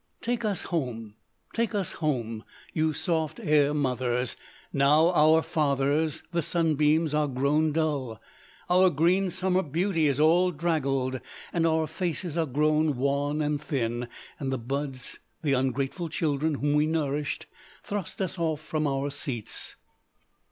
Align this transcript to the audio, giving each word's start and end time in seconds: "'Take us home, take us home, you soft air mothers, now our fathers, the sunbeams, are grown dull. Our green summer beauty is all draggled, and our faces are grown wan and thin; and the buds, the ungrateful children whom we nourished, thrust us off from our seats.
"'Take 0.21 0.43
us 0.43 0.63
home, 0.63 1.13
take 1.53 1.75
us 1.75 1.91
home, 1.91 2.43
you 2.73 2.91
soft 2.91 3.39
air 3.39 3.71
mothers, 3.71 4.35
now 4.73 5.11
our 5.11 5.43
fathers, 5.43 6.23
the 6.31 6.41
sunbeams, 6.41 7.13
are 7.13 7.27
grown 7.27 7.71
dull. 7.71 8.19
Our 8.67 8.89
green 8.89 9.29
summer 9.29 9.61
beauty 9.61 10.07
is 10.07 10.19
all 10.19 10.49
draggled, 10.49 11.21
and 11.53 11.67
our 11.67 11.85
faces 11.85 12.35
are 12.35 12.47
grown 12.47 12.95
wan 12.97 13.43
and 13.43 13.61
thin; 13.61 14.07
and 14.39 14.51
the 14.51 14.57
buds, 14.57 15.19
the 15.43 15.53
ungrateful 15.53 16.09
children 16.09 16.55
whom 16.55 16.73
we 16.73 16.87
nourished, 16.87 17.45
thrust 17.83 18.19
us 18.23 18.39
off 18.39 18.59
from 18.59 18.87
our 18.87 19.11
seats. 19.11 19.75